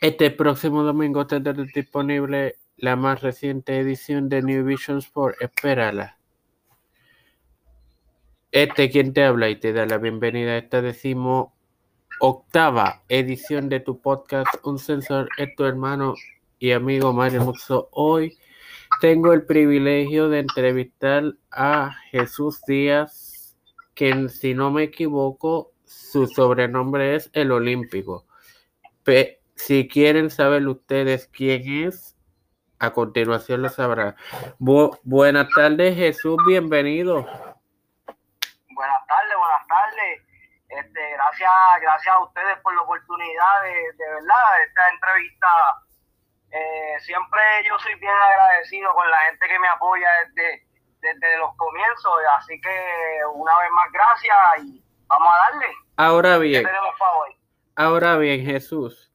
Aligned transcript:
Este 0.00 0.30
próximo 0.30 0.82
domingo 0.82 1.26
tendrá 1.26 1.52
disponible 1.74 2.56
la 2.76 2.96
más 2.96 3.22
reciente 3.22 3.78
edición 3.78 4.28
de 4.28 4.42
New 4.42 4.64
Vision 4.64 4.98
Sport. 4.98 5.36
Espérala. 5.40 6.18
Este 8.52 8.90
quien 8.90 9.12
te 9.12 9.24
habla 9.24 9.48
y 9.48 9.56
te 9.56 9.72
da 9.72 9.86
la 9.86 9.98
bienvenida 9.98 10.52
a 10.52 10.58
esta 10.58 10.80
decimo 10.80 11.54
octava 12.20 13.02
edición 13.08 13.68
de 13.68 13.80
tu 13.80 14.00
podcast 14.00 14.48
Un 14.64 14.78
Sensor 14.78 15.28
es 15.36 15.54
tu 15.56 15.64
hermano 15.64 16.14
y 16.58 16.72
amigo 16.72 17.12
Mario 17.12 17.44
Muxo. 17.44 17.88
Hoy 17.92 18.38
tengo 19.00 19.32
el 19.32 19.44
privilegio 19.44 20.28
de 20.28 20.38
entrevistar 20.40 21.34
a 21.50 21.96
Jesús 22.10 22.60
Díaz, 22.66 23.56
quien 23.94 24.30
si 24.30 24.54
no 24.54 24.70
me 24.70 24.84
equivoco, 24.84 25.72
su 25.86 26.26
sobrenombre 26.26 27.14
es 27.14 27.30
el 27.32 27.52
Olímpico. 27.52 28.26
si 29.54 29.88
quieren 29.88 30.30
saber 30.30 30.66
ustedes 30.66 31.28
quién 31.28 31.86
es, 31.86 32.16
a 32.78 32.90
continuación 32.90 33.62
lo 33.62 33.68
sabrán. 33.70 34.16
buenas 34.58 35.48
tardes 35.54 35.96
Jesús, 35.96 36.36
bienvenido. 36.46 37.22
Buenas 37.22 39.06
tardes, 39.06 39.36
buenas 39.38 39.66
tardes. 39.66 40.22
Este, 40.68 41.10
gracias, 41.12 41.50
gracias 41.80 42.14
a 42.14 42.24
ustedes 42.24 42.58
por 42.62 42.74
la 42.74 42.82
oportunidad 42.82 43.62
de, 43.62 43.70
de 43.70 44.08
verdad 44.10 44.62
esta 44.66 44.88
entrevista 44.92 45.46
eh, 46.50 46.96
siempre 47.00 47.40
yo 47.68 47.78
soy 47.78 47.94
bien 47.96 48.12
agradecido 48.12 48.92
con 48.94 49.10
la 49.10 49.18
gente 49.28 49.48
que 49.48 49.58
me 49.58 49.68
apoya 49.68 50.08
desde, 50.24 50.66
desde 51.00 51.38
los 51.38 51.54
comienzos, 51.56 52.12
así 52.38 52.60
que 52.60 53.20
una 53.34 53.58
vez 53.58 53.70
más 53.72 53.92
gracias 53.92 54.36
y 54.64 54.85
vamos 55.08 55.28
a 55.28 55.52
darle. 55.52 55.66
Ahora 55.96 56.38
bien, 56.38 56.66
ahora 57.74 58.18
bien 58.18 58.44
Jesús, 58.44 59.12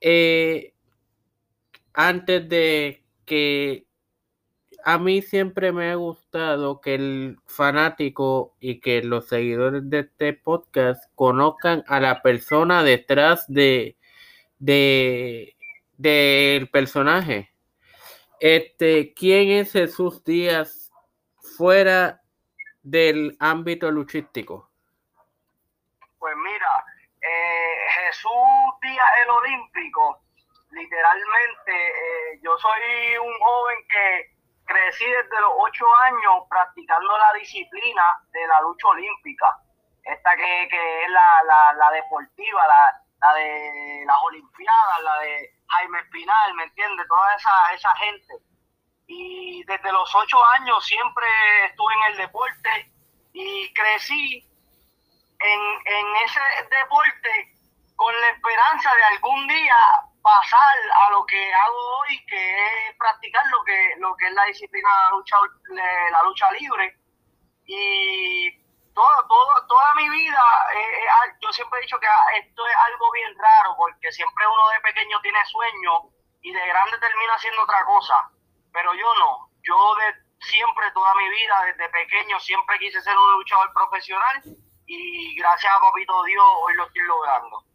eh, 0.00 0.74
antes 1.94 2.48
de 2.48 3.04
que 3.24 3.86
a 4.84 4.98
mí 4.98 5.22
siempre 5.22 5.72
me 5.72 5.90
ha 5.90 5.94
gustado 5.94 6.80
que 6.80 6.94
el 6.94 7.38
fanático 7.46 8.56
y 8.60 8.80
que 8.80 9.02
los 9.02 9.28
seguidores 9.28 9.88
de 9.88 10.00
este 10.00 10.32
podcast 10.32 11.04
conozcan 11.14 11.84
a 11.86 12.00
la 12.00 12.22
persona 12.22 12.82
detrás 12.82 13.46
de, 13.48 13.96
de 14.58 15.56
del 16.00 16.70
personaje. 16.70 17.52
Este, 18.40 19.12
¿quién 19.12 19.50
es 19.50 19.72
Jesús 19.72 20.24
Díaz 20.24 20.90
fuera 21.58 22.22
del 22.82 23.36
ámbito 23.38 23.90
luchístico? 23.90 24.70
Pues 26.18 26.34
mira, 26.36 26.84
eh, 27.20 28.06
Jesús 28.06 28.30
Díaz 28.80 29.06
el 29.24 29.30
Literalmente, 30.70 31.88
eh, 31.88 32.40
yo 32.42 32.56
soy 32.58 33.16
un 33.18 33.38
joven 33.40 33.78
que 33.88 34.30
crecí 34.64 35.04
desde 35.04 35.40
los 35.40 35.52
ocho 35.56 35.84
años 36.04 36.44
practicando 36.48 37.18
la 37.18 37.32
disciplina 37.38 38.04
de 38.32 38.46
la 38.46 38.60
lucha 38.60 38.88
olímpica, 38.88 39.56
esta 40.04 40.36
que, 40.36 41.04
es 41.04 41.10
la, 41.10 41.42
la, 41.44 41.72
la 41.72 41.90
deportiva, 41.90 42.66
la, 42.68 43.02
la 43.20 43.34
de 43.34 44.04
las 44.06 44.16
Olimpiadas, 44.22 45.02
la 45.02 45.18
de 45.20 45.50
Jaime 45.68 45.98
Espinal, 46.00 46.54
¿me 46.54 46.64
entiendes? 46.64 47.06
Toda 47.08 47.34
esa, 47.34 47.74
esa 47.74 47.96
gente. 47.96 48.34
Y 49.06 49.64
desde 49.64 49.92
los 49.92 50.14
ocho 50.14 50.36
años 50.58 50.84
siempre 50.86 51.26
estuve 51.66 51.94
en 51.94 52.12
el 52.12 52.16
deporte 52.18 52.92
y 53.32 53.72
crecí 53.74 54.48
en, 55.40 55.60
en 55.84 56.16
ese 56.24 56.40
deporte 56.70 57.59
con 58.00 58.18
la 58.18 58.30
esperanza 58.30 58.94
de 58.94 59.04
algún 59.04 59.46
día 59.46 59.76
pasar 60.22 60.76
a 61.04 61.10
lo 61.10 61.26
que 61.26 61.52
hago 61.52 61.98
hoy, 61.98 62.24
que 62.24 62.88
es 62.88 62.96
practicar 62.96 63.44
lo 63.48 63.62
que, 63.62 63.94
lo 63.98 64.16
que 64.16 64.26
es 64.26 64.32
la 64.32 64.44
disciplina 64.44 64.88
de 64.88 65.00
la 65.02 65.10
lucha, 65.10 65.36
la 66.10 66.22
lucha 66.22 66.50
libre. 66.52 66.96
Y 67.66 68.50
todo, 68.94 69.26
todo, 69.28 69.66
toda 69.68 69.94
mi 69.96 70.08
vida, 70.08 70.42
eh, 70.74 71.04
eh, 71.04 71.36
yo 71.42 71.52
siempre 71.52 71.78
he 71.78 71.82
dicho 71.82 72.00
que 72.00 72.06
esto 72.38 72.66
es 72.66 72.76
algo 72.86 73.10
bien 73.12 73.36
raro, 73.36 73.76
porque 73.76 74.10
siempre 74.12 74.46
uno 74.46 74.68
de 74.70 74.80
pequeño 74.80 75.20
tiene 75.20 75.44
sueños 75.44 76.04
y 76.40 76.54
de 76.54 76.66
grande 76.68 76.98
termina 77.00 77.34
haciendo 77.34 77.62
otra 77.64 77.84
cosa, 77.84 78.14
pero 78.72 78.94
yo 78.94 79.14
no, 79.18 79.50
yo 79.60 79.94
de 79.96 80.14
siempre, 80.40 80.90
toda 80.92 81.14
mi 81.16 81.28
vida, 81.28 81.54
desde 81.66 81.86
pequeño, 81.90 82.40
siempre 82.40 82.78
quise 82.78 83.02
ser 83.02 83.14
un 83.14 83.32
luchador 83.34 83.70
profesional 83.74 84.42
y 84.86 85.36
gracias 85.36 85.70
a 85.70 85.80
Papito 85.80 86.24
Dios 86.24 86.44
hoy 86.64 86.74
lo 86.76 86.86
estoy 86.86 87.02
logrando. 87.02 87.69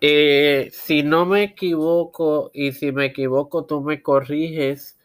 Eh, 0.00 0.70
si 0.72 1.02
no 1.02 1.24
me 1.24 1.42
equivoco, 1.42 2.50
y 2.52 2.72
si 2.72 2.92
me 2.92 3.06
equivoco 3.06 3.64
tú 3.66 3.80
me 3.80 4.02
corriges, 4.02 4.98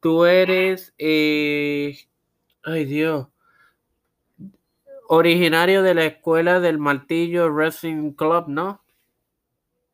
tú 0.00 0.24
eres, 0.24 0.94
ay 0.98 2.84
Dios, 2.84 3.28
originario 5.08 5.82
de 5.82 5.94
la 5.94 6.04
escuela 6.04 6.60
del 6.60 6.78
Martillo 6.78 7.50
Wrestling 7.50 8.12
Club, 8.12 8.46
¿no? 8.48 8.82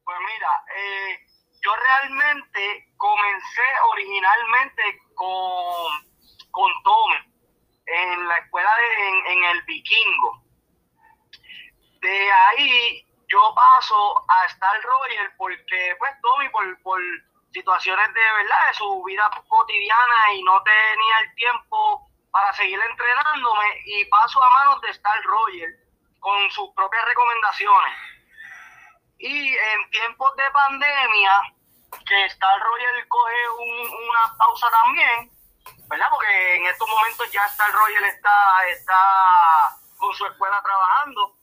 Pues 0.05 0.19
mira, 0.21 0.49
eh, 0.77 1.19
yo 1.63 1.71
realmente 1.75 2.93
comencé 2.97 3.63
originalmente 3.93 4.83
con, 5.15 6.11
con 6.51 6.71
Tom 6.85 7.11
en 7.87 8.29
la 8.29 8.39
escuela 8.39 8.71
de, 8.77 9.33
en, 9.33 9.45
el 9.45 9.63
Vikingo. 9.63 10.43
De 12.01 12.31
ahí 12.33 13.07
yo 13.33 13.55
paso 13.55 14.25
a 14.29 14.47
Star 14.47 14.79
Royal 14.83 15.33
porque 15.39 15.97
pues 15.99 16.13
Tommy 16.21 16.49
por, 16.51 16.83
por 16.83 17.01
situaciones 17.51 18.13
de 18.13 18.21
verdad 18.21 18.69
de 18.69 18.75
su 18.75 19.03
vida 19.05 19.31
cotidiana 19.49 20.35
y 20.35 20.43
no 20.43 20.63
tenía 20.63 21.19
el 21.21 21.35
tiempo 21.35 22.11
para 22.31 22.53
seguir 22.53 22.79
entrenándome 22.79 23.83
y 23.87 24.05
paso 24.07 24.43
a 24.43 24.51
manos 24.51 24.81
de 24.83 24.91
Star 24.91 25.23
Roger 25.23 25.71
con 26.21 26.51
sus 26.51 26.71
propias 26.75 27.05
recomendaciones. 27.07 27.95
Y 29.19 29.57
en 29.57 29.91
tiempos 29.91 30.37
de 30.37 30.51
pandemia, 30.51 31.33
que 32.07 32.25
Star 32.27 32.61
Roger 32.61 33.09
coge 33.09 33.49
una 33.51 34.37
pausa 34.37 34.71
también, 34.71 35.31
¿verdad? 35.89 36.09
Porque 36.11 36.57
en 36.57 36.67
estos 36.67 36.89
momentos 36.89 37.31
ya 37.33 37.45
Star 37.47 37.73
Roger 37.73 38.05
está, 38.05 38.69
está 38.69 39.77
con 39.99 40.13
su 40.15 40.27
escuela 40.27 40.61
trabajando 40.63 41.42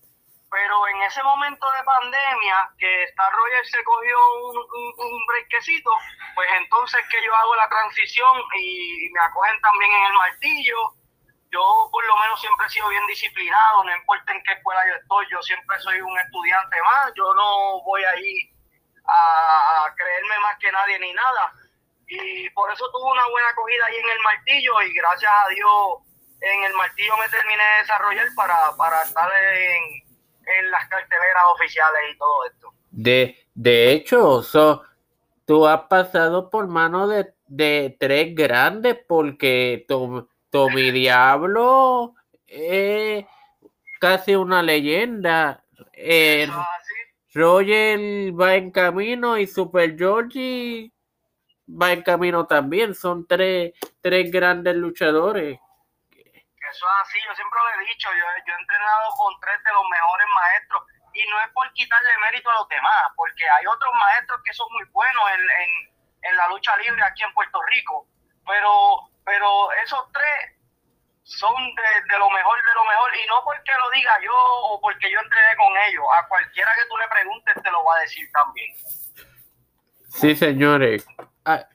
pero 0.69 0.87
en 0.87 1.01
ese 1.01 1.23
momento 1.23 1.65
de 1.71 1.83
pandemia 1.83 2.69
que 2.77 3.03
Star 3.05 3.33
Roger 3.33 3.65
se 3.65 3.83
cogió 3.83 4.17
un, 4.43 4.57
un, 4.57 5.25
brequecito, 5.25 5.89
pues 6.35 6.47
entonces 6.57 7.01
que 7.09 7.23
yo 7.25 7.35
hago 7.35 7.55
la 7.55 7.67
transición 7.67 8.37
y 8.61 9.09
me 9.11 9.19
acogen 9.19 9.59
también 9.61 9.91
en 9.91 10.05
el 10.05 10.13
martillo. 10.13 10.77
Yo 11.51 11.89
por 11.91 12.05
lo 12.05 12.15
menos 12.17 12.39
siempre 12.39 12.67
he 12.67 12.69
sido 12.69 12.87
bien 12.89 13.05
disciplinado, 13.07 13.83
no 13.83 13.95
importa 13.95 14.31
en 14.31 14.43
qué 14.43 14.53
escuela 14.53 14.81
yo 14.87 14.93
estoy, 15.01 15.25
yo 15.31 15.41
siempre 15.41 15.79
soy 15.79 16.01
un 16.01 16.19
estudiante 16.19 16.77
más, 16.83 17.11
yo 17.15 17.33
no 17.33 17.81
voy 17.81 18.03
ahí 18.03 18.53
a, 19.07 19.91
creerme 19.95 20.37
más 20.39 20.55
que 20.59 20.71
nadie 20.71 20.99
ni 20.99 21.13
nada. 21.13 21.51
Y 22.05 22.47
por 22.51 22.71
eso 22.71 22.85
tuve 22.91 23.11
una 23.11 23.27
buena 23.27 23.49
acogida 23.49 23.85
ahí 23.87 23.97
en 23.97 24.09
el 24.09 24.19
martillo 24.19 24.81
y 24.83 24.93
gracias 24.93 25.31
a 25.33 25.49
Dios 25.49 26.05
en 26.41 26.63
el 26.63 26.73
martillo 26.75 27.17
me 27.17 27.27
terminé 27.29 27.63
de 27.63 27.77
desarrollar 27.79 28.27
para, 28.35 28.77
para 28.77 29.01
estar 29.01 29.29
en, 29.33 30.08
en 30.57 30.71
las 30.71 30.87
carteleras 30.87 31.43
oficiales 31.53 32.01
y 32.13 32.17
todo 32.17 32.45
esto. 32.45 32.73
De, 32.91 33.37
de 33.53 33.91
hecho, 33.91 34.43
tú 35.45 35.67
has 35.67 35.81
pasado 35.83 36.49
por 36.49 36.67
mano 36.67 37.07
de, 37.07 37.33
de 37.47 37.95
tres 37.99 38.33
grandes 38.35 38.97
porque 39.07 39.85
Tommy 39.87 40.91
Diablo 40.91 42.15
es 42.47 43.25
casi 43.99 44.35
una 44.35 44.63
leyenda. 44.63 45.63
Roger 47.33 47.99
va 48.39 48.55
en 48.55 48.71
camino 48.71 49.37
y 49.37 49.45
Super 49.45 49.97
Georgie 49.97 50.91
va 51.69 51.93
en 51.93 52.01
camino 52.01 52.47
también. 52.47 52.95
Son 52.95 53.27
tres, 53.27 53.73
tres 54.01 54.31
grandes 54.31 54.75
luchadores. 54.75 55.59
Eso 56.69 56.85
es 56.85 56.95
así, 57.01 57.17
yo 57.25 57.33
siempre 57.33 57.59
lo 57.59 57.81
he 57.81 57.85
dicho, 57.85 58.09
yo, 58.13 58.25
yo 58.45 58.53
he 58.53 58.61
entrenado 58.61 59.09
con 59.17 59.33
tres 59.39 59.57
de 59.63 59.73
los 59.73 59.85
mejores 59.89 60.27
maestros 60.35 60.83
y 61.13 61.25
no 61.29 61.41
es 61.41 61.49
por 61.53 61.71
quitarle 61.73 62.17
mérito 62.21 62.49
a 62.49 62.61
los 62.61 62.69
demás, 62.69 63.09
porque 63.15 63.49
hay 63.49 63.65
otros 63.65 63.93
maestros 63.93 64.39
que 64.45 64.53
son 64.53 64.67
muy 64.73 64.83
buenos 64.91 65.23
en, 65.33 66.29
en, 66.29 66.37
la 66.37 66.47
lucha 66.49 66.77
libre 66.77 67.01
aquí 67.03 67.23
en 67.23 67.33
Puerto 67.33 67.59
Rico, 67.63 68.05
pero, 68.45 69.09
pero 69.25 69.71
esos 69.83 70.11
tres 70.13 70.59
son 71.23 71.53
de, 71.55 72.17
lo 72.17 72.29
mejor 72.29 72.57
de 72.57 72.73
lo 72.73 72.83
mejor 72.85 73.15
y 73.15 73.27
no 73.27 73.41
porque 73.43 73.71
lo 73.77 73.89
diga 73.91 74.13
yo 74.23 74.35
o 74.35 74.81
porque 74.81 75.11
yo 75.11 75.19
entrené 75.19 75.55
con 75.57 75.73
ellos, 75.89 76.05
a 76.17 76.27
cualquiera 76.27 76.71
que 76.75 76.87
tú 76.89 76.97
le 76.97 77.07
preguntes 77.07 77.63
te 77.63 77.71
lo 77.71 77.83
va 77.83 77.95
a 77.97 78.01
decir 78.01 78.29
también. 78.31 78.75
Sí, 80.09 80.35
señores. 80.35 81.05
Ah, 81.45 81.65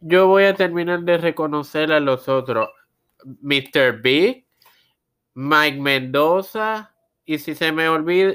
yo 0.00 0.26
voy 0.26 0.44
a 0.44 0.54
terminar 0.54 1.00
de 1.00 1.18
reconocer 1.18 1.92
a 1.92 2.00
los 2.00 2.28
otros. 2.28 2.70
Mr. 3.42 4.00
Big, 4.00 4.46
Mike 5.34 5.78
Mendoza, 5.80 6.94
y 7.24 7.38
si 7.38 7.54
se 7.54 7.72
me 7.72 7.88
olvida, 7.88 8.34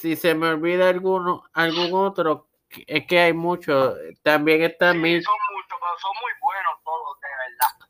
si 0.00 0.14
se 0.16 0.34
me 0.34 0.48
olvida 0.48 0.88
alguno, 0.88 1.44
algún 1.52 1.92
otro, 1.94 2.48
es 2.86 3.06
que 3.06 3.18
hay 3.18 3.32
muchos. 3.32 3.96
También 4.22 4.62
está 4.62 4.92
Sí, 4.92 4.98
mi. 4.98 5.22
son 5.22 5.34
muchos, 5.54 5.78
pero 5.80 5.98
son 6.00 6.12
muy 6.22 6.32
buenos 6.40 6.72
todos, 6.84 7.20
de 7.20 7.28
verdad. 7.28 7.88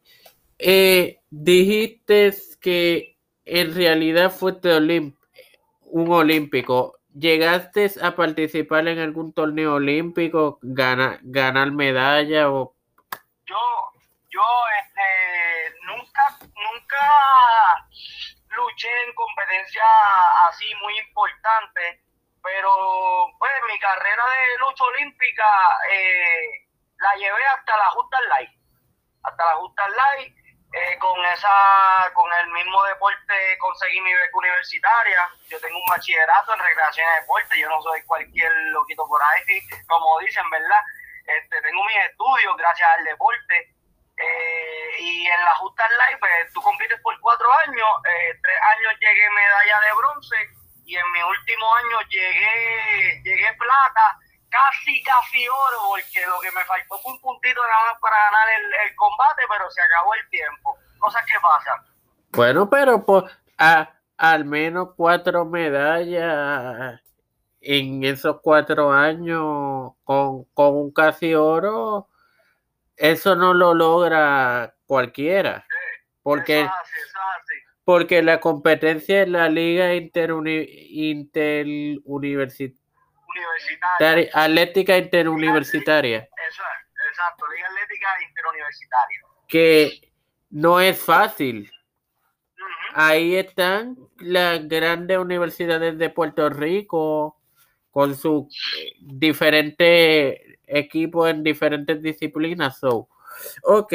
Eh, 0.58 1.20
dijiste 1.30 2.34
que 2.60 3.18
en 3.44 3.74
realidad 3.74 4.30
fuiste 4.30 4.70
olim- 4.72 5.14
un 5.82 6.10
olímpico. 6.12 6.94
¿Llegaste 7.14 7.90
a 8.02 8.14
participar 8.14 8.86
en 8.88 8.98
algún 9.00 9.32
torneo 9.32 9.74
olímpico, 9.74 10.58
gana- 10.62 11.18
ganar 11.22 11.72
medalla 11.72 12.50
o 12.50 12.74
Yo, 13.46 13.56
yo, 14.30 14.40
este, 14.84 15.00
luché 18.48 18.88
en 19.06 19.14
competencia 19.14 19.84
así 20.48 20.74
muy 20.76 20.98
importante, 20.98 22.00
pero 22.42 23.30
pues 23.38 23.52
mi 23.68 23.78
carrera 23.78 24.24
de 24.24 24.58
lucha 24.58 24.84
olímpica 24.84 25.46
eh, 25.90 26.66
la 26.98 27.14
llevé 27.14 27.44
hasta 27.46 27.76
la 27.76 27.90
Justa 27.90 28.20
Light, 28.28 28.50
hasta 29.22 29.44
la 29.44 29.56
Justa 29.56 29.88
Light, 29.88 30.34
eh, 30.72 30.98
con 30.98 31.24
esa, 31.24 32.12
con 32.12 32.30
el 32.30 32.48
mismo 32.52 32.84
deporte 32.84 33.56
conseguí 33.58 34.00
mi 34.02 34.12
beca 34.12 34.36
universitaria, 34.36 35.28
yo 35.48 35.58
tengo 35.60 35.78
un 35.78 35.86
bachillerato 35.88 36.52
en 36.52 36.60
recreación 36.60 37.06
y 37.06 37.20
deporte, 37.20 37.58
yo 37.58 37.68
no 37.70 37.80
soy 37.80 38.02
cualquier 38.02 38.52
loquito 38.72 39.06
por 39.08 39.22
ahí, 39.22 39.42
como 39.86 40.18
dicen, 40.20 40.48
¿verdad? 40.50 40.82
Este, 41.24 41.62
tengo 41.62 41.84
mis 41.84 41.96
estudios 42.10 42.56
gracias 42.58 42.88
al 42.98 43.04
deporte, 43.04 43.74
eh, 44.18 44.77
y 44.98 45.26
en 45.26 45.44
la 45.44 45.54
Justa 45.56 45.84
Life, 45.88 46.18
pues, 46.20 46.32
tú 46.52 46.60
compites 46.62 47.00
por 47.02 47.18
cuatro 47.20 47.46
años, 47.66 47.88
eh, 48.04 48.34
tres 48.42 48.56
años 48.76 48.92
llegué 49.00 49.30
medalla 49.30 49.80
de 49.80 49.92
bronce 49.96 50.36
y 50.84 50.96
en 50.96 51.12
mi 51.12 51.22
último 51.22 51.74
año 51.74 52.00
llegué, 52.10 53.22
llegué 53.24 53.52
plata, 53.58 54.18
casi, 54.48 55.02
casi 55.02 55.46
oro, 55.48 55.78
porque 55.90 56.26
lo 56.26 56.40
que 56.40 56.50
me 56.52 56.64
faltó 56.64 56.98
fue 56.98 57.12
un 57.12 57.20
puntito 57.20 57.60
nada 57.62 57.92
más 57.92 58.00
para 58.00 58.16
ganar 58.16 58.48
el, 58.60 58.64
el 58.88 58.96
combate, 58.96 59.42
pero 59.48 59.70
se 59.70 59.82
acabó 59.82 60.14
el 60.14 60.28
tiempo. 60.30 60.76
Cosas 60.98 61.24
que 61.26 61.38
pasan. 61.40 61.84
Bueno, 62.32 62.68
pero 62.70 63.04
pues 63.04 63.24
a- 63.58 63.90
al 64.16 64.44
menos 64.44 64.88
cuatro 64.96 65.44
medallas 65.44 67.00
en 67.60 68.04
esos 68.04 68.40
cuatro 68.42 68.92
años 68.92 69.92
con, 70.04 70.44
con 70.54 70.76
un 70.76 70.92
casi 70.92 71.34
oro, 71.34 72.08
eso 72.98 73.34
no 73.36 73.54
lo 73.54 73.74
logra 73.74 74.74
cualquiera. 74.86 75.66
Porque, 76.22 76.60
Eso 76.60 76.70
eso 76.70 77.18
porque 77.84 78.22
la 78.22 78.38
competencia 78.40 79.22
en 79.22 79.32
la 79.32 79.48
liga 79.48 79.94
interuni, 79.94 80.66
interuniversitaria, 80.90 82.78
Universitaria. 83.26 84.30
atlética 84.34 84.98
interuniversitaria, 84.98 86.18
Eso 86.18 86.62
es, 86.62 87.08
exacto, 87.10 87.46
Liga 87.54 87.66
Atlética 87.68 88.08
Interuniversitaria. 88.28 89.20
que 89.46 90.12
no 90.50 90.80
es 90.80 91.00
fácil. 91.02 91.70
Ahí 92.94 93.36
están 93.36 93.96
las 94.18 94.66
grandes 94.68 95.18
universidades 95.18 95.96
de 95.98 96.10
Puerto 96.10 96.48
Rico 96.50 97.37
con 97.98 98.14
sus 98.14 98.44
eh, 98.78 98.92
diferentes 99.00 100.38
equipos 100.68 101.28
en 101.28 101.42
diferentes 101.42 102.00
disciplinas. 102.00 102.78
So, 102.78 103.08
ok, 103.64 103.92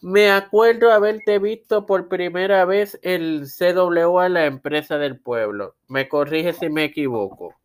me 0.00 0.30
acuerdo 0.30 0.92
haberte 0.92 1.40
visto 1.40 1.84
por 1.84 2.06
primera 2.08 2.64
vez 2.64 2.96
el 3.02 3.48
CWA, 3.48 4.28
la 4.28 4.44
empresa 4.46 4.98
del 4.98 5.18
pueblo. 5.18 5.74
Me 5.88 6.08
corrige 6.08 6.52
si 6.52 6.68
me 6.68 6.84
equivoco. 6.84 7.56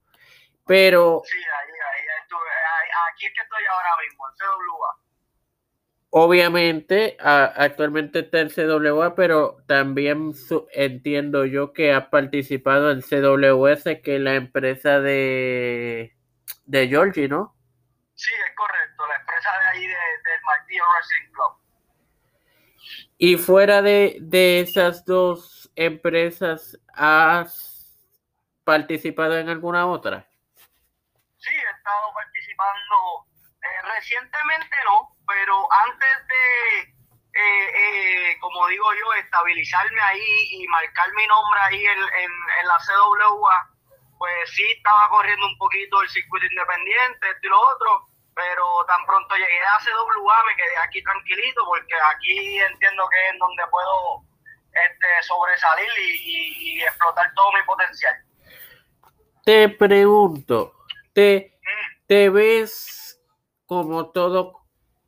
Pero 0.66 1.22
Sí, 1.24 1.38
ahí, 1.38 1.44
ahí 1.70 2.06
estuve. 2.24 2.40
Ahí- 2.40 3.14
aquí 3.14 3.26
es 3.28 3.34
que 3.36 3.42
estoy 3.42 3.64
ahora 3.72 3.90
mismo, 4.08 4.28
en 4.28 4.36
CWA. 4.38 5.09
Obviamente 6.12 7.18
a- 7.20 7.46
actualmente 7.46 8.20
está 8.20 8.40
el 8.40 8.52
CWA, 8.52 9.16
pero 9.16 9.58
también 9.68 10.34
su- 10.34 10.68
entiendo 10.74 11.46
yo 11.46 11.74
que 11.74 11.94
has 11.94 12.08
participado 12.08 12.92
en 12.92 13.02
CWS, 13.02 14.02
que 14.02 14.16
es 14.16 14.22
la 14.22 14.36
empresa 14.36 15.00
de, 15.00 16.16
de 16.66 16.88
Georgie, 16.88 17.28
¿no? 17.28 17.56
Sí, 18.16 18.32
es 18.48 18.56
correcto, 18.56 19.08
la 19.08 19.16
empresa 19.16 19.50
de 19.60 19.78
ahí 19.78 19.88
de- 19.88 19.94
del 19.94 20.42
Martillo 20.46 20.84
Wrestling 20.94 21.32
Club. 21.32 21.54
Y 23.18 23.38
fuera 23.38 23.82
de, 23.82 24.18
de 24.22 24.62
esas 24.62 25.06
dos 25.06 25.72
empresas, 25.76 26.78
¿has 26.94 27.98
participado 28.64 29.38
en 29.38 29.50
alguna 29.50 29.88
otra? 29.88 30.28
Sí, 31.38 31.54
he 31.54 31.78
estado 31.78 32.14
participando 32.14 33.26
eh, 33.62 33.96
recientemente, 33.96 34.76
no, 34.86 35.16
pero 35.30 35.68
antes 35.88 36.10
de, 36.28 36.80
eh, 37.40 37.70
eh, 37.76 38.38
como 38.42 38.68
digo 38.68 38.86
yo, 38.94 39.14
estabilizarme 39.14 40.02
ahí 40.02 40.48
y 40.52 40.68
marcar 40.68 41.08
mi 41.14 41.26
nombre 41.28 41.60
ahí 41.62 41.86
en, 41.86 42.00
en, 42.00 42.32
en 42.62 42.68
la 42.68 42.78
CWA, 42.80 43.70
pues 44.18 44.50
sí 44.52 44.66
estaba 44.76 45.08
corriendo 45.10 45.46
un 45.46 45.58
poquito 45.58 46.02
el 46.02 46.10
circuito 46.10 46.46
independiente, 46.48 47.30
esto 47.30 47.48
y 47.48 47.50
lo 47.50 47.60
otro, 47.62 48.08
pero 48.36 48.66
tan 48.88 49.06
pronto 49.06 49.36
llegué 49.36 49.60
a 49.62 49.80
CWA 49.84 50.44
me 50.46 50.56
quedé 50.56 50.78
aquí 50.84 51.02
tranquilito 51.04 51.64
porque 51.66 51.94
aquí 52.16 52.60
entiendo 52.60 53.08
que 53.10 53.30
es 53.30 53.40
donde 53.40 53.64
puedo 53.72 54.24
este, 54.74 55.08
sobresalir 55.24 55.90
y, 56.00 56.12
y- 56.12 56.78
y 56.80 56.82
explotar 56.84 57.32
todo 57.36 57.52
mi 57.54 57.62
potencial. 57.64 58.16
Te 59.46 59.70
pregunto, 59.70 60.74
¿te, 61.14 61.56
Mm. 61.62 62.06
te 62.08 62.30
ves 62.30 63.20
como 63.66 64.10
todo, 64.12 64.59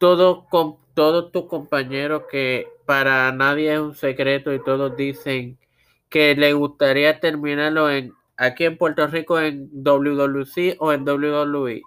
todo, 0.02 0.46
con 0.50 0.78
todos 0.96 1.32
tus 1.32 1.46
compañeros 1.46 2.24
que 2.30 2.68
para 2.86 3.32
nadie 3.32 3.74
es 3.74 3.80
un 3.80 3.96
secreto 3.96 4.52
y 4.54 4.62
todos 4.64 4.98
dicen 4.98 5.58
que 6.10 6.36
le 6.36 6.52
gustaría 6.54 7.20
terminarlo 7.22 7.90
en 7.90 8.12
aquí 8.36 8.66
en 8.66 8.78
Puerto 8.78 9.06
Rico 9.08 9.40
en 9.40 9.70
WWC 9.72 10.76
o 10.80 10.92
en 10.92 11.08
WWE? 11.08 11.84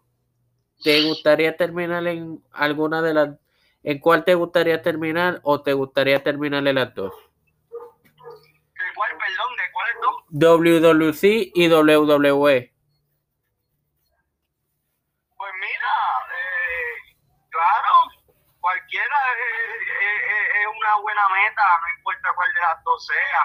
¿Te 0.82 1.02
gustaría 1.02 1.56
terminar 1.56 2.06
en 2.06 2.42
alguna 2.52 3.02
de 3.02 3.14
las, 3.14 3.30
en 3.82 3.98
cuál 3.98 4.24
te 4.24 4.34
gustaría 4.36 4.80
terminar 4.80 5.40
o 5.42 5.60
te 5.62 5.72
gustaría 5.72 6.22
terminar 6.22 6.66
en 6.66 6.76
las 6.76 6.94
dos? 6.94 7.12
¿De 7.72 8.10
cuál, 8.94 9.10
perdón? 9.18 9.50
¿De 9.58 9.72
cuáles 9.72 9.96
dos? 10.00 10.14
WWC 10.30 11.50
y 11.54 11.68
WWE. 11.68 12.72
Pues 15.36 15.52
mira, 15.60 15.94
eh, 16.38 17.14
claro, 17.50 17.94
cualquiera 18.60 19.16
es, 19.38 19.74
es- 20.08 20.24
es- 20.34 20.50
es 20.62 20.66
una 20.84 20.96
buena 21.00 21.28
meta, 21.28 21.62
no 21.80 21.88
importa 21.96 22.28
cuál 22.36 22.52
de 22.52 22.60
las 22.60 22.84
dos 22.84 23.06
sea. 23.06 23.42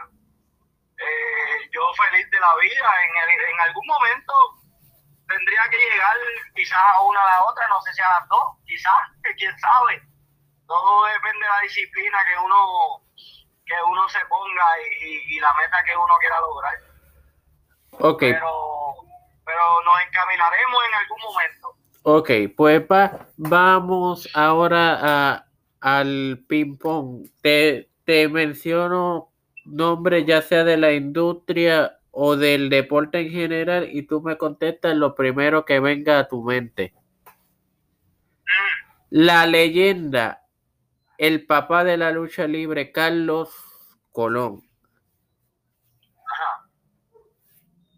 Eh, 1.00 1.70
yo 1.72 1.82
feliz 1.96 2.30
de 2.30 2.40
la 2.40 2.54
vida, 2.60 2.92
en, 3.04 3.12
el- 3.30 3.46
en 3.54 3.60
algún 3.62 3.88
momento 3.88 4.34
tendría 5.28 5.64
que 5.70 5.78
llegar 5.78 6.18
quizás 6.56 6.78
a 6.96 7.02
una 7.04 7.22
a 7.22 7.26
la 7.26 7.44
otra, 7.46 7.68
no 7.70 7.80
sé 7.82 7.94
si 7.94 8.02
a 8.02 8.10
las 8.10 8.28
dos, 8.28 8.44
quizás, 8.66 8.94
quién 9.38 9.58
sabe. 9.60 10.02
Todo 10.68 11.06
depende 11.06 11.40
de 11.46 11.50
la 11.50 11.60
disciplina 11.62 12.18
que 12.26 12.38
uno 12.46 13.02
que 13.66 13.76
uno 13.88 14.10
se 14.10 14.20
ponga 14.26 14.66
y, 15.00 15.36
y- 15.38 15.40
la 15.40 15.54
meta 15.54 15.84
que 15.84 15.96
uno 15.96 16.14
quiera 16.20 16.40
lograr. 16.40 16.74
Ok, 18.00 18.20
Pero, 18.20 18.96
pero 19.46 19.82
nos 19.86 20.02
encaminaremos 20.02 20.84
en 20.88 20.94
algún 20.96 21.20
momento. 21.22 21.76
ok, 22.04 22.30
pues 22.58 22.82
va- 22.92 23.28
vamos 23.38 24.28
ahora 24.34 24.98
a, 25.02 25.46
al 25.80 26.44
ping 26.48 26.78
pong. 26.78 27.28
Te, 27.42 27.90
te 28.06 28.28
menciono 28.28 29.32
nombres 29.66 30.26
ya 30.26 30.42
sea 30.42 30.64
de 30.64 30.78
la 30.78 30.94
industria 30.94 32.00
o 32.12 32.36
del 32.36 32.70
deporte 32.70 33.20
en 33.20 33.30
general 33.30 33.90
y 33.92 34.04
tú 34.04 34.22
me 34.22 34.38
contestas 34.38 34.96
lo 34.96 35.16
primero 35.16 35.66
que 35.66 35.80
venga 35.80 36.20
a 36.20 36.28
tu 36.28 36.44
mente. 36.44 36.94
La 39.10 39.46
leyenda, 39.48 40.46
el 41.18 41.46
papá 41.46 41.84
de 41.84 41.98
la 41.98 42.12
lucha 42.12 42.48
libre, 42.48 42.92
Carlos 42.92 43.50
Colón. 44.12 44.62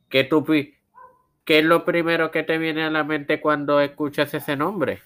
¿Qué, 0.10 0.26
tú, 0.26 0.46
¿Qué 0.46 1.60
es 1.60 1.66
lo 1.66 1.86
primero 1.86 2.32
que 2.32 2.44
te 2.44 2.58
viene 2.58 2.84
a 2.84 2.90
la 2.90 3.04
mente 3.04 3.40
cuando 3.40 3.80
escuchas 3.80 4.34
ese 4.34 4.56
nombre? 4.58 5.02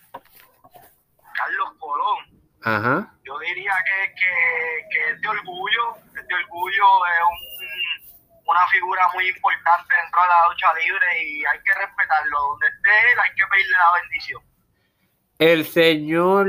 Ajá. 2.65 3.13
yo 3.23 3.37
diría 3.39 3.73
que, 3.85 4.13
que, 4.15 4.87
que 4.91 5.09
es 5.11 5.21
de 5.21 5.27
orgullo, 5.27 5.95
es 6.19 6.27
de 6.27 6.33
orgullo, 6.35 7.05
es 7.05 7.21
un- 7.21 8.41
una 8.47 8.67
figura 8.67 9.07
muy 9.13 9.27
importante 9.29 9.93
dentro 10.01 10.21
de 10.21 10.27
la 10.27 10.47
lucha 10.49 10.73
libre 10.73 11.23
y 11.23 11.45
hay 11.45 11.59
que 11.63 11.73
respetarlo. 11.73 12.37
Donde 12.39 12.67
esté 12.67 12.89
él, 13.11 13.19
hay 13.19 13.31
que 13.35 13.47
pedirle 13.47 13.77
la 13.77 14.01
bendición. 14.01 14.43
El 15.39 15.65
señor 15.65 16.47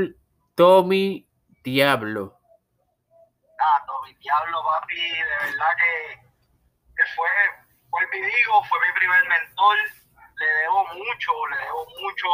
Tommy 0.55 1.27
Diablo. 1.63 2.33
Ah, 3.59 3.83
Tommy 3.87 4.13
Diablo, 4.15 4.63
papi, 4.63 4.95
de 4.95 5.23
verdad 5.23 5.71
que, 5.77 6.19
que 6.95 7.03
fue, 7.15 7.27
vuelvo 7.89 8.11
y 8.13 8.21
digo, 8.21 8.63
fue 8.65 8.79
mi 8.87 8.93
primer 8.93 9.27
mentor, 9.27 9.77
le 10.37 10.45
debo 10.45 10.85
mucho, 10.93 11.31
le 11.47 11.57
debo 11.57 11.85
mucho. 11.99 12.27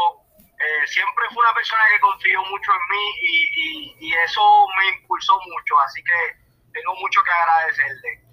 Eh, 0.63 0.87
siempre 0.87 1.25
fue 1.33 1.43
una 1.43 1.53
persona 1.53 1.81
que 1.93 1.99
confió 1.99 2.39
mucho 2.45 2.71
en 2.71 2.83
mí 2.89 3.05
y, 3.21 4.07
y, 4.07 4.13
eso 4.25 4.41
me 4.77 4.97
impulsó 4.97 5.33
mucho, 5.33 5.79
así 5.81 6.01
que 6.03 6.71
tengo 6.71 6.95
mucho 6.95 7.21
que 7.21 7.31
agradecerle. 7.31 8.23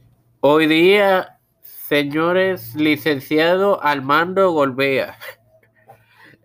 Hoy 0.41 0.67
día, 0.69 1.41
señores, 1.61 2.75
licenciado 2.77 3.83
Armando 3.83 4.51
Golbea. 4.51 5.19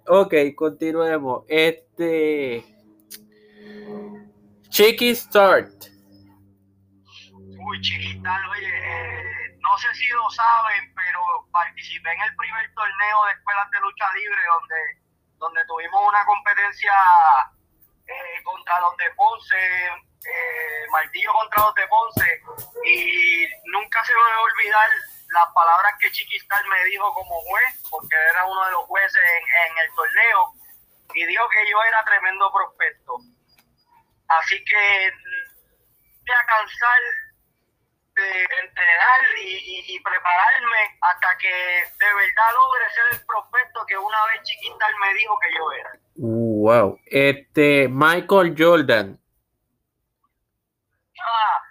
Ok, 0.07 0.35
continuemos. 0.55 1.45
Este. 1.47 2.63
Chiqui 4.69 5.15
Start. 5.15 5.85
Uy, 7.33 7.81
Chiquistar, 7.81 8.45
oye, 8.49 8.67
eh, 8.67 9.57
no 9.59 9.77
sé 9.79 9.87
si 9.95 10.07
lo 10.11 10.29
saben, 10.29 10.93
pero 10.93 11.19
participé 11.51 12.11
en 12.11 12.21
el 12.21 12.35
primer 12.35 12.71
torneo 12.75 13.25
de 13.25 13.31
escuelas 13.31 13.71
de 13.71 13.79
lucha 13.79 14.05
libre 14.13 14.41
donde, 14.53 15.04
donde 15.45 15.65
tuvimos 15.65 16.01
una 16.07 16.25
competencia 16.25 16.93
eh, 18.07 18.43
contra 18.43 18.79
los 18.79 18.97
de 18.97 19.09
Ponce, 19.11 19.85
eh, 19.85 20.85
Martillo 20.91 21.31
contra 21.33 21.65
los 21.65 21.75
de 21.75 21.87
Ponce, 21.87 22.41
y 22.83 23.47
nunca 23.65 24.03
se 24.03 24.13
me 24.13 24.21
va 24.21 24.35
a 24.37 24.41
olvidar 24.41 24.89
las 25.29 25.53
palabras 25.53 25.93
que 25.99 26.11
Chiquistar 26.11 26.65
me 26.65 26.83
dijo 26.85 27.13
como 27.13 27.39
juez, 27.41 27.81
porque 27.91 28.15
era 28.15 28.45
uno 28.45 28.65
de 28.65 28.71
los 28.71 28.85
jueces 28.85 29.21
en, 29.23 29.77
el 29.77 29.95
torneo, 29.95 30.53
y 31.13 31.25
dijo 31.25 31.47
que 31.49 31.69
yo 31.69 31.77
era 31.83 32.03
tremendo 32.05 32.51
prospecto. 32.51 33.17
Así 34.27 34.63
que 34.65 35.11
voy 36.25 36.35
a 36.35 36.45
cansar 36.45 36.99
de 38.15 38.44
entrenar 38.65 39.21
y, 39.41 39.99
prepararme 39.99 40.97
hasta 41.01 41.37
que 41.37 41.47
de 41.47 42.13
verdad 42.13 42.53
logre 42.53 42.89
ser 42.91 43.19
el 43.19 43.25
prospecto 43.25 43.85
que 43.87 43.97
una 43.97 44.25
vez 44.27 44.43
Chiquistar 44.43 44.91
me 45.01 45.13
dijo 45.13 45.37
que 45.39 45.53
yo 45.55 45.71
era. 45.71 45.91
Wow. 46.15 46.99
Este, 47.05 47.87
Michael 47.89 48.55
Jordan. 48.57 49.19
Ah, 51.19 51.61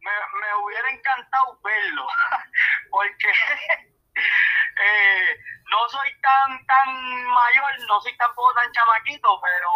me, 0.00 0.64
hubiera 0.64 0.90
encantado 0.90 1.58
verlo, 1.62 2.06
porque 2.90 3.28
eh, 4.14 5.36
no 5.70 5.88
soy 5.88 6.08
tan 6.20 6.66
tan 6.66 7.24
mayor, 7.26 7.86
no 7.88 8.00
soy 8.00 8.16
tampoco 8.16 8.54
tan 8.54 8.72
chamaquito, 8.72 9.40
pero 9.40 9.70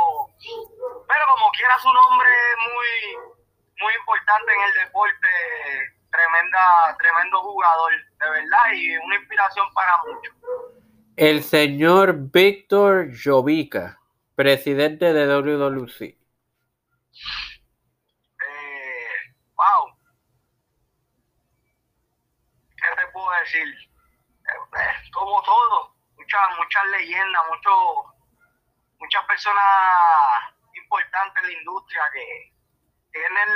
pero 1.06 1.26
como 1.34 1.50
quiera 1.52 1.78
su 1.78 1.92
nombre 1.92 2.30
muy 2.58 3.42
muy 3.78 3.94
importante 3.94 4.52
en 4.52 4.60
el 4.62 4.74
deporte, 4.74 5.28
tremendo 6.98 7.40
jugador, 7.40 7.92
de 7.92 8.30
verdad 8.30 8.72
y 8.74 8.96
una 8.96 9.16
inspiración 9.16 9.66
para 9.74 9.98
muchos. 10.04 10.34
El 11.16 11.42
señor 11.42 12.14
Víctor 12.30 13.10
Jovica, 13.22 13.98
presidente 14.34 15.12
de 15.12 15.26
WWC. 15.26 16.22
decir, 23.42 23.68
eh, 23.68 24.78
eh, 24.78 25.10
como 25.12 25.42
todo, 25.42 25.94
muchas, 26.16 26.42
muchas 26.58 26.84
leyendas, 26.86 27.42
muchos, 27.48 28.14
muchas 28.98 29.24
personas 29.26 30.54
importantes 30.74 31.42
de 31.42 31.48
la 31.48 31.58
industria 31.58 32.02
que 32.12 32.52
tienen 33.12 33.48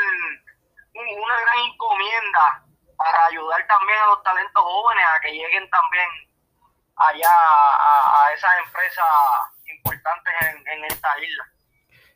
una 0.94 1.40
gran 1.40 1.58
encomienda 1.70 2.64
para 2.96 3.26
ayudar 3.26 3.66
también 3.66 3.98
a 3.98 4.06
los 4.06 4.22
talentos 4.22 4.62
jóvenes 4.62 5.04
a 5.14 5.20
que 5.20 5.32
lleguen 5.32 5.68
también 5.70 6.08
allá 6.96 7.30
a, 7.30 8.32
esas 8.34 8.50
empresas 8.64 9.04
importantes 9.66 10.34
en, 10.66 10.84
esta 10.84 11.18
isla. 11.18 11.44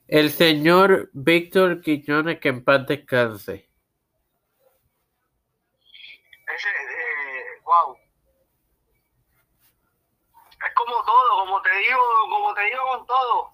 El 0.08 0.30
señor 0.30 1.10
Víctor 1.12 1.80
Quiñones, 1.82 2.40
que 2.40 2.48
en 2.48 2.64
paz 2.64 2.86
descanse. 2.86 3.68
Ese, 6.54 6.68
wow. 7.62 7.96
Es 10.66 10.74
como 10.74 11.04
todo, 11.04 11.38
como 11.40 11.62
te 11.62 11.70
digo, 11.70 12.02
como 12.28 12.54
te 12.54 12.62
digo 12.62 12.82
con 12.88 13.06
todo. 13.06 13.50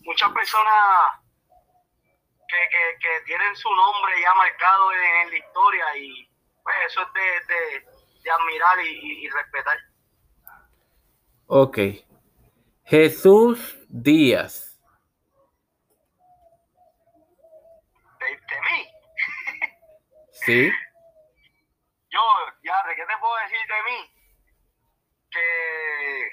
Muchas 0.00 0.30
personas 0.32 1.20
que, 2.46 2.98
que, 3.00 3.20
tienen 3.26 3.56
su 3.56 3.68
nombre 3.74 4.20
ya 4.20 4.32
marcado 4.34 4.92
en, 4.92 5.30
la 5.30 5.36
historia 5.36 5.96
y 5.96 6.25
pues 6.66 6.76
eso 6.88 7.00
es 7.02 7.46
de, 7.46 7.80
de, 8.22 8.30
admirar 8.30 8.84
y, 8.84 9.28
respetar. 9.28 9.78
Ok. 11.46 11.78
Jesús 12.84 13.78
Díaz. 13.88 14.76
¿De, 18.18 18.60
mí? 18.60 18.90
sí. 20.32 20.72
Yo, 22.10 22.20
ya, 22.64 22.88
¿de 22.88 22.96
qué 22.96 23.06
te 23.06 23.16
puedo 23.20 23.36
decir 23.44 23.58
de 23.68 23.82
mí? 23.92 24.10
Que 25.30 26.28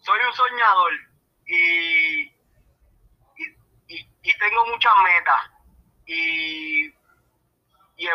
soy 0.00 0.18
un 0.26 0.32
soñador 0.32 0.92
y, 1.46 2.24
y, 3.86 4.38
tengo 4.40 4.66
muchas 4.66 4.92
metas 5.04 5.42
y, 6.06 6.92
y, 7.96 8.06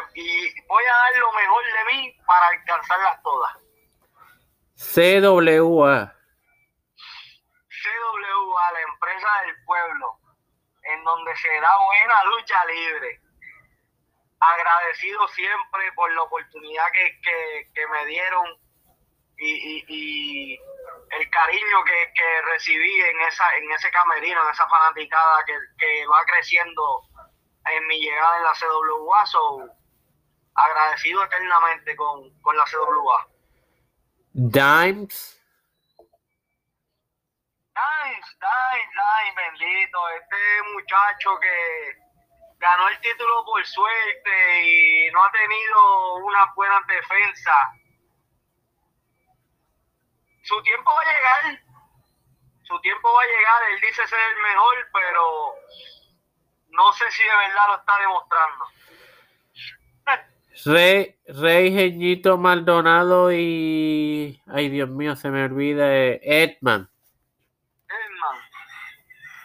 voy 0.67 0.83
a 0.83 0.95
dar 0.95 1.17
lo 1.19 1.31
mejor 1.33 1.63
de 1.65 1.85
mí 1.93 2.17
para 2.25 2.47
alcanzarlas 2.47 3.23
todas. 3.23 3.55
CWA. 4.75 6.15
CWA, 7.67 8.71
la 8.71 8.81
empresa 8.81 9.27
del 9.45 9.63
pueblo, 9.65 10.19
en 10.83 11.03
donde 11.03 11.35
se 11.35 11.59
da 11.61 11.71
buena 11.85 12.23
lucha 12.25 12.65
libre 12.65 13.21
agradecido 14.39 15.27
siempre 15.29 15.91
por 15.93 16.11
la 16.13 16.23
oportunidad 16.23 16.85
que, 16.91 17.87
me 17.87 18.05
dieron 18.05 18.45
y, 19.37 20.59
el 21.11 21.29
cariño 21.29 21.83
que, 21.83 22.41
recibí 22.43 23.01
en 23.01 23.19
esa 23.21 23.57
en 23.57 23.71
ese 23.71 23.89
camerino, 23.91 24.43
en 24.43 24.51
esa 24.51 24.67
fanaticada 24.67 25.43
que, 25.45 26.07
va 26.07 26.23
creciendo 26.25 27.01
en 27.73 27.87
mi 27.87 27.99
llegada 27.99 28.37
en 28.37 28.43
la 28.43 28.53
CWA. 28.53 29.25
So, 29.25 29.69
agradecido 30.55 31.23
eternamente 31.23 31.95
con, 31.95 32.29
con 32.41 32.57
la 32.57 32.65
CWA. 32.65 33.27
Dimes. 34.33 35.39
Dimes, 37.75 38.37
Dimes, 38.39 38.89
Dimes, 38.91 39.35
bendito. 39.35 40.09
Este 40.09 40.63
muchacho 40.73 41.39
que 41.39 42.09
ganó 42.59 42.89
el 42.89 42.99
título 42.99 43.45
por 43.45 43.65
suerte 43.65 44.65
y 44.65 45.11
no 45.11 45.23
ha 45.23 45.31
tenido 45.31 46.15
una 46.15 46.45
buena 46.55 46.79
defensa. 46.87 47.51
Su 50.43 50.61
tiempo 50.63 50.91
va 50.91 51.01
a 51.01 51.05
llegar, 51.05 51.61
su 52.63 52.79
tiempo 52.81 53.13
va 53.13 53.21
a 53.21 53.25
llegar, 53.25 53.63
él 53.71 53.81
dice 53.81 54.07
ser 54.07 54.19
el 54.19 54.41
mejor, 54.41 54.89
pero 54.91 55.55
no 56.79 56.93
sé 56.93 57.11
si 57.11 57.23
de 57.23 57.35
verdad 57.35 57.67
lo 57.67 57.75
está 57.75 57.99
demostrando. 57.99 58.65
Rey, 60.65 61.19
Rey 61.27 61.73
Geñito 61.73 62.37
Maldonado 62.37 63.33
y. 63.33 64.41
Ay, 64.47 64.69
Dios 64.69 64.89
mío, 64.89 65.15
se 65.17 65.29
me 65.29 65.43
olvida. 65.43 65.85
Edman. 65.87 66.89
Edman. 67.87 68.37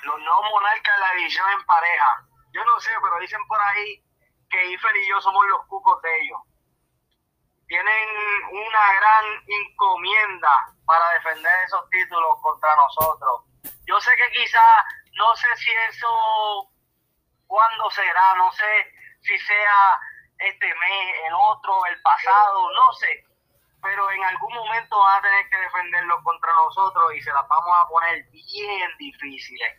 Los 0.04 0.18
nuevos 0.20 0.44
monarcas 0.50 0.96
de 0.96 1.00
la 1.00 1.14
división 1.16 1.46
en 1.58 1.66
pareja. 1.66 2.26
Yo 2.52 2.64
no 2.64 2.78
sé, 2.78 2.90
pero 3.02 3.18
dicen 3.18 3.40
por 3.48 3.60
ahí 3.60 4.04
que 4.48 4.72
Ifer 4.72 4.96
y 4.96 5.08
yo 5.08 5.20
somos 5.20 5.44
los 5.48 5.66
cucos 5.66 6.00
de 6.02 6.20
ellos. 6.22 6.40
Tienen 7.66 8.08
una 8.52 8.92
gran 9.00 9.24
encomienda 9.48 10.52
para 10.86 11.14
defender 11.14 11.52
esos 11.64 11.90
títulos 11.90 12.40
contra 12.42 12.76
nosotros. 12.76 13.42
Yo 13.86 14.00
sé 14.00 14.10
que 14.16 14.40
quizás, 14.40 14.84
no 15.14 15.34
sé 15.34 15.48
si 15.56 15.70
eso, 15.88 16.73
cuándo 17.54 17.88
será, 17.90 18.34
no 18.36 18.50
sé 18.50 18.72
si 19.20 19.38
sea 19.38 19.98
este 20.38 20.66
mes, 20.66 21.06
el 21.28 21.34
otro, 21.34 21.86
el 21.86 22.00
pasado, 22.02 22.72
no 22.72 22.92
sé. 22.94 23.24
Pero 23.80 24.10
en 24.10 24.24
algún 24.24 24.54
momento 24.54 24.98
van 24.98 25.18
a 25.18 25.22
tener 25.22 25.48
que 25.48 25.56
defenderlo 25.58 26.16
contra 26.24 26.50
nosotros 26.64 27.14
y 27.14 27.20
se 27.20 27.32
las 27.32 27.46
vamos 27.48 27.76
a 27.78 27.88
poner 27.88 28.24
bien 28.32 28.90
difíciles. 28.98 29.72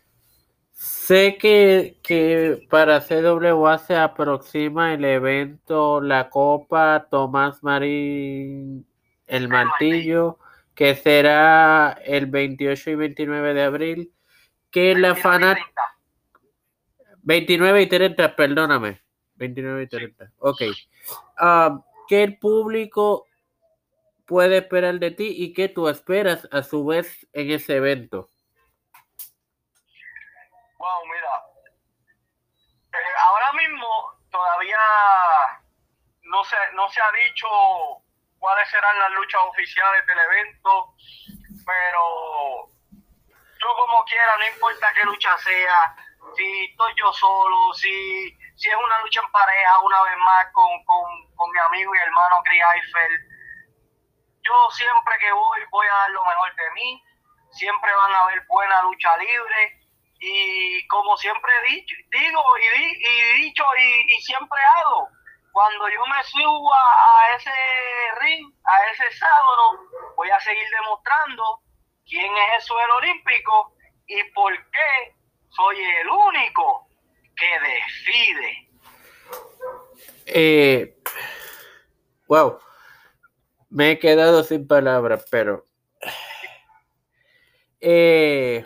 Sé 0.72 1.38
que, 1.38 2.00
que 2.04 2.66
para 2.70 3.02
CWA 3.02 3.78
se 3.78 3.98
aproxima 3.98 4.94
el 4.94 5.04
evento, 5.06 6.02
la 6.02 6.30
Copa 6.30 7.08
Tomás 7.10 7.64
Marín, 7.64 8.86
el 9.28 9.48
Martillo, 9.50 10.38
que 10.76 10.96
será 10.96 11.98
el 12.04 12.28
28 12.28 12.90
y 12.92 12.96
29 12.96 13.54
de 13.54 13.64
abril. 13.64 14.12
Que 14.70 14.94
la 14.96 15.16
fanática. 15.16 15.95
29 17.26 17.82
y 17.82 17.88
30, 17.88 18.36
perdóname. 18.36 19.02
29 19.36 19.84
y 19.84 19.88
30. 19.88 20.32
Ok. 20.40 20.62
Ah, 21.38 21.80
que 22.08 22.24
el 22.24 22.38
público 22.38 23.28
puede 24.26 24.58
esperar 24.58 24.96
de 24.96 25.12
ti 25.12 25.34
y 25.36 25.54
qué 25.54 25.68
tú 25.68 25.90
esperas 25.90 26.48
a 26.52 26.62
su 26.64 26.86
vez 26.86 27.28
en 27.34 27.52
ese 27.52 27.78
evento? 27.78 28.30
Wow, 30.78 31.06
mira, 31.06 31.44
eh, 32.94 33.14
ahora 33.26 33.54
mismo 33.54 33.88
todavía 34.30 34.78
no 36.24 36.44
se, 36.44 36.56
no 36.74 36.88
se 36.90 37.02
ha 37.02 37.12
dicho 37.28 37.48
cuáles 38.38 38.70
serán 38.70 39.00
las 39.00 39.12
luchas 39.14 39.42
oficiales 39.50 40.06
del 40.06 40.20
evento, 40.20 40.94
pero 41.66 42.70
yo 43.60 43.68
como 43.78 44.04
quiera, 44.06 44.38
no 44.38 44.48
importa 44.48 44.88
qué 44.94 45.04
lucha 45.06 45.36
sea, 45.40 45.96
si 46.36 46.66
estoy 46.66 46.94
yo 46.98 47.14
solo, 47.14 47.74
si, 47.74 48.38
si 48.56 48.70
es 48.70 48.76
una 48.76 49.00
lucha 49.02 49.22
en 49.22 49.32
pareja 49.32 49.80
una 49.80 50.02
vez 50.04 50.18
más 50.18 50.46
con, 50.54 50.84
con, 50.86 51.36
con 51.36 51.52
mi 51.52 51.60
amigo 51.60 51.94
y 51.94 52.00
hermano 52.00 52.42
Chris 52.44 52.62
Eiffel, 52.74 53.20
yo 54.42 54.72
siempre 54.72 55.18
que 55.20 55.32
voy 55.32 55.60
voy 55.72 55.88
a 55.88 55.96
dar 55.96 56.10
lo 56.12 56.26
mejor 56.26 56.56
de 56.56 56.72
mí, 56.72 57.04
siempre 57.52 57.96
van 57.96 58.14
a 58.14 58.24
haber 58.24 58.46
buena 58.48 58.84
lucha 58.84 59.18
libre. 59.18 59.82
Y 60.20 60.88
como 60.88 61.18
siempre 61.18 61.52
he 61.58 61.72
dicho, 61.72 61.96
digo 62.10 62.42
y, 62.58 62.78
di, 62.78 62.94
y 63.00 63.44
dicho 63.44 63.64
y, 63.78 64.14
y, 64.14 64.22
siempre 64.22 64.60
hago, 64.78 65.10
cuando 65.52 65.90
yo 65.90 66.06
me 66.06 66.24
subo 66.24 66.74
a, 66.74 67.36
ese 67.36 67.52
ring, 68.22 68.54
a 68.66 68.86
ese 68.92 69.12
sábado, 69.12 69.80
voy 70.16 70.30
a 70.30 70.40
seguir 70.40 70.68
demostrando 70.70 71.60
quién 72.06 72.36
es 72.36 72.54
el 72.56 72.62
suelo 72.62 72.96
olímpico 72.96 73.74
y 74.08 74.24
por 74.32 74.54
qué 74.72 75.16
soy 75.56 75.78
el 76.02 76.10
único 76.10 76.88
que 77.36 77.46
decide. 77.60 78.70
Eh, 80.26 80.98
wow 82.28 82.60
me 83.76 83.92
he 83.92 84.00
quedado 84.00 84.42
sin 84.44 84.66
palabras, 84.66 85.26
pero... 85.30 85.66
Eh, 87.82 88.66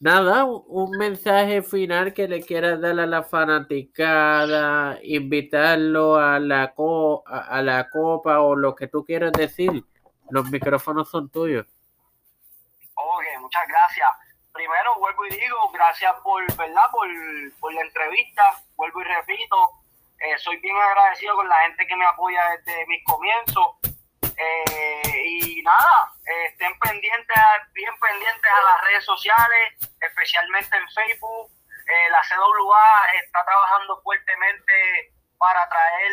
nada, 0.00 0.44
un 0.44 0.90
mensaje 0.98 1.62
final 1.62 2.12
que 2.12 2.26
le 2.26 2.42
quieras 2.42 2.80
dar 2.80 2.98
a 2.98 3.06
la 3.06 3.22
fanaticada, 3.22 4.98
invitarlo 5.04 6.16
a 6.16 6.40
la, 6.40 6.74
a 7.26 7.62
la 7.62 7.88
copa 7.88 8.40
o 8.40 8.56
lo 8.56 8.74
que 8.74 8.88
tú 8.88 9.04
quieras 9.04 9.32
decir. 9.32 9.84
Los 10.28 10.50
micrófonos 10.50 11.08
son 11.08 11.30
tuyos. 11.30 11.66
Ok, 12.94 13.24
muchas 13.40 13.62
gracias. 13.68 14.08
Primero 14.68 14.98
vuelvo 14.98 15.24
y 15.24 15.30
digo, 15.30 15.70
gracias 15.70 16.14
por, 16.22 16.44
¿verdad? 16.54 16.90
Por, 16.92 17.08
por 17.58 17.72
la 17.72 17.80
entrevista. 17.80 18.42
Vuelvo 18.76 19.00
y 19.00 19.04
repito, 19.04 19.70
eh, 20.20 20.36
soy 20.36 20.58
bien 20.58 20.76
agradecido 20.76 21.34
con 21.36 21.48
la 21.48 21.56
gente 21.62 21.86
que 21.86 21.96
me 21.96 22.04
apoya 22.04 22.42
desde 22.50 22.86
mis 22.86 23.02
comienzos. 23.04 23.76
Eh, 24.36 25.22
y 25.24 25.62
nada, 25.62 26.12
eh, 26.26 26.46
estén 26.52 26.78
pendientes, 26.80 27.42
bien 27.72 27.98
pendientes 27.98 28.50
a 28.50 28.62
las 28.62 28.84
redes 28.84 29.04
sociales, 29.06 29.72
especialmente 30.02 30.76
en 30.76 30.90
Facebook. 30.90 31.50
la 32.10 32.20
CWA 32.28 33.12
está 33.24 33.42
trabajando 33.46 34.02
fuertemente 34.02 35.14
para 35.38 35.66
traer 35.66 36.12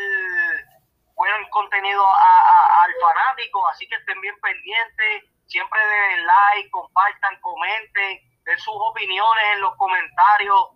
buen 1.14 1.50
contenido 1.50 2.08
al 2.08 2.94
fanático, 3.02 3.68
así 3.68 3.86
que 3.86 3.96
estén 3.96 4.22
bien 4.22 4.40
pendientes. 4.40 5.26
Siempre 5.48 5.80
den 5.86 6.26
like, 6.26 6.70
compartan, 6.72 7.38
comenten, 7.42 8.35
den 8.46 8.60
sus 8.60 8.76
opiniones 8.76 9.44
en 9.54 9.62
los 9.62 9.76
comentarios. 9.76 10.70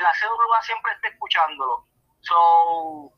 la 0.00 0.12
CWA 0.12 0.62
siempre 0.62 0.92
está 0.92 1.08
escuchándolo. 1.08 1.86
So, 2.22 3.12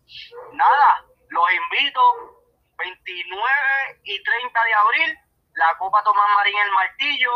nada, 0.52 1.04
los 1.28 1.52
invito 1.52 2.42
29 2.78 4.00
y 4.04 4.23
30 4.23 4.64
de 4.64 4.75
abril, 4.75 5.18
la 5.54 5.76
Copa 5.78 6.02
Tomás 6.02 6.28
Marín 6.35 6.56
el 6.56 6.71
Martillo, 6.73 7.32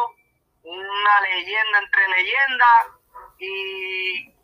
una 0.63 1.21
leyenda 1.21 1.79
entre 1.79 2.09
leyendas 2.09 2.87
y 3.39 4.35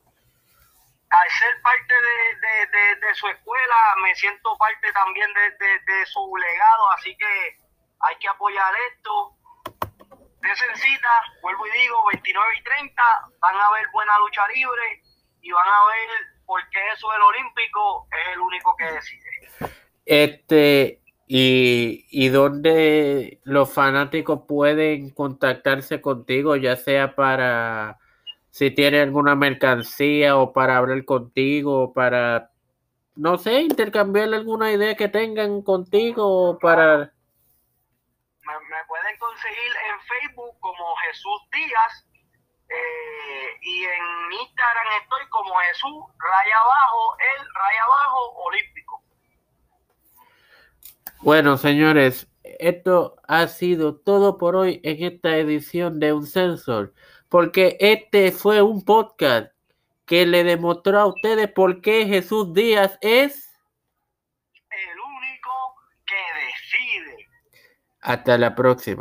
al 1.11 1.31
ser 1.31 1.61
parte 1.63 1.95
de, 1.95 3.15
su 3.15 3.29
escuela 3.29 3.95
me 4.03 4.15
siento 4.15 4.57
parte 4.57 4.91
también 4.93 5.29
de, 5.35 6.07
su 6.07 6.37
legado, 6.37 6.91
así 6.93 7.17
que 7.17 7.59
hay 8.01 8.17
que 8.19 8.29
apoyar 8.29 8.75
esto. 8.93 9.37
Desen 10.43 10.77
cita, 10.77 11.09
vuelvo 11.41 11.67
y 11.67 11.71
digo, 11.79 11.97
29 12.13 12.47
y 12.59 12.63
30, 12.63 13.03
van 13.41 13.55
a 13.55 13.71
ver 13.73 13.87
buena 13.93 14.19
lucha 14.19 14.47
libre 14.49 15.03
y 15.41 15.53
van 15.53 15.69
a 15.69 15.87
ver 15.87 16.27
porque 16.47 16.79
eso 16.93 17.07
el 17.15 17.23
olímpico 17.23 18.09
es 18.11 18.33
el 18.35 18.41
único 18.41 18.77
que 18.77 18.85
decide. 18.85 19.31
Este, 20.05 21.01
y, 21.27 22.07
y 22.11 22.29
dónde 22.29 23.41
los 23.45 23.73
fanáticos 23.73 24.43
pueden 24.47 25.11
contactarse 25.11 26.01
contigo, 26.01 26.57
ya 26.57 26.77
sea 26.77 27.15
para 27.15 27.99
si 28.53 28.71
tiene 28.71 29.01
alguna 29.01 29.35
mercancía 29.35 30.37
o 30.37 30.53
para 30.53 30.77
hablar 30.77 31.07
contigo 31.07 31.85
o 31.85 31.93
para, 31.95 32.51
no 33.17 33.39
sé, 33.39 33.63
intercambiar 33.63 34.33
alguna 34.35 34.71
idea 34.71 34.95
que 34.95 35.09
tengan 35.09 35.63
contigo 35.63 36.51
o 36.51 36.59
para... 36.59 36.99
Me, 38.45 38.53
me 38.53 38.85
pueden 38.87 39.17
conseguir 39.19 39.73
en 39.91 39.92
Jesús 41.13 41.41
Díaz 41.53 42.07
eh, 42.71 43.59
y 43.61 43.85
en 43.85 44.33
Instagram 44.41 44.87
estoy 45.03 45.29
como 45.29 45.55
Jesús, 45.69 46.05
raya 46.19 46.57
abajo, 46.59 47.17
el 47.19 47.47
raya 47.55 47.85
abajo, 47.85 48.33
olímpico. 48.47 49.03
Bueno, 51.21 51.59
señores, 51.59 52.29
esto 52.43 53.17
ha 53.29 53.47
sido 53.49 53.97
todo 53.97 54.39
por 54.39 54.57
hoy 54.57 54.81
en 54.85 55.05
esta 55.05 55.37
edición 55.37 56.01
de 56.01 56.15
Un 56.15 56.27
Sensor, 56.27 56.95
porque 57.29 57.77
este 57.79 58.33
fue 58.33 58.63
un 58.63 58.83
podcast 58.83 59.53
que 60.07 60.25
le 60.25 60.45
demostró 60.45 60.99
a 60.99 61.07
ustedes 61.07 61.53
por 61.53 61.83
qué 61.83 62.07
Jesús 62.07 62.55
Díaz 62.55 62.99
es 63.03 63.53
el 64.71 64.99
único 64.99 65.51
que 66.07 66.15
decide. 66.47 67.29
Hasta 68.01 68.39
la 68.39 68.55
próxima. 68.55 69.01